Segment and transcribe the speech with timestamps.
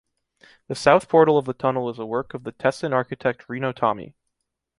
[0.67, 4.15] The south portal of the tunnel is a work of the Tessin architect Rino Tami.